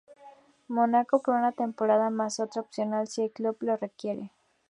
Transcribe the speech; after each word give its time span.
Mónaco 0.67 1.21
por 1.21 1.35
una 1.35 1.51
temporada, 1.51 2.09
más 2.09 2.39
otra 2.39 2.63
opcional 2.63 3.07
si 3.07 3.21
el 3.21 3.31
club 3.31 3.55
lo 3.59 3.77
requiere. 3.77 4.31